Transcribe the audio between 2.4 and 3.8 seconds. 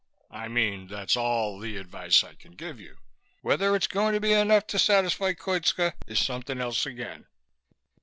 give you. Whether